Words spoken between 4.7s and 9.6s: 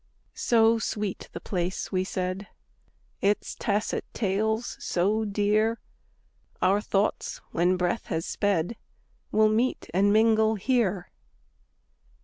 so dear, Our thoughts, when breath has sped, Will